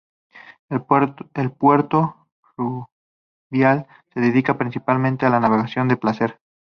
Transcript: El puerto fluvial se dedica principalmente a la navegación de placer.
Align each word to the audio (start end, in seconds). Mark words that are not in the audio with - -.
El 0.71 0.81
puerto 0.81 2.27
fluvial 2.55 3.85
se 4.11 4.19
dedica 4.19 4.57
principalmente 4.57 5.27
a 5.27 5.29
la 5.29 5.39
navegación 5.39 5.87
de 5.89 5.95
placer. 5.97 6.39